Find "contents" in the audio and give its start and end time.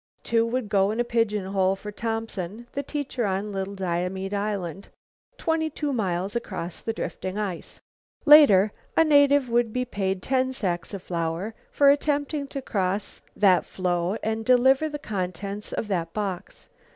14.97-15.71